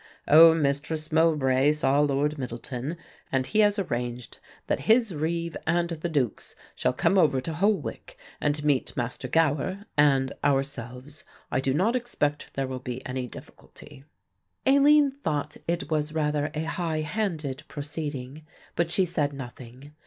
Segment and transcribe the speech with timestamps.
[0.27, 2.97] "Oh, Mistress Mowbray saw Lord Middleton,
[3.31, 8.17] and he has arranged that his reeve and the Duke's shall come over to Holwick
[8.41, 11.23] and meet Master Gower and ourselves.
[11.51, 14.03] I do not expect there will be any difficulty."
[14.65, 18.41] Aline thought it was rather a high handed proceeding,
[18.75, 19.93] but she said nothing.